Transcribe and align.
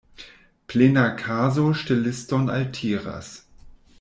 Plena 0.71 1.03
kaso 1.25 1.67
ŝteliston 1.83 2.49
altiras. 2.57 3.33